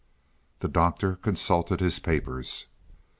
The 0.61 0.67
Doctor 0.67 1.15
consulted 1.15 1.79
his 1.79 1.99
papers. 1.99 2.65